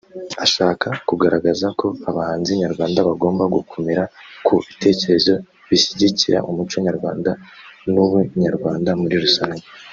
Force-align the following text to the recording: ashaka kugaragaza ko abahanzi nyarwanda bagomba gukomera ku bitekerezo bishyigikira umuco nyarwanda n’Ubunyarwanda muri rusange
ashaka 0.45 0.87
kugaragaza 1.07 1.67
ko 1.79 1.87
abahanzi 2.09 2.51
nyarwanda 2.61 2.99
bagomba 3.09 3.43
gukomera 3.55 4.03
ku 4.45 4.53
bitekerezo 4.67 5.33
bishyigikira 5.69 6.37
umuco 6.49 6.75
nyarwanda 6.85 7.31
n’Ubunyarwanda 7.93 8.89
muri 9.01 9.15
rusange 9.25 9.65